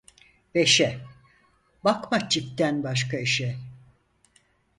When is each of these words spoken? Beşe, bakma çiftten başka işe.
Beşe, 0.55 0.99
bakma 1.83 2.29
çiftten 2.29 2.83
başka 2.83 3.17
işe. 3.17 3.57